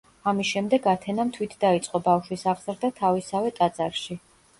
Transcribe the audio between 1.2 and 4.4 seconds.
თვით დაიწყო ბავშვის აღზრდა თავისსავე ტაძარში.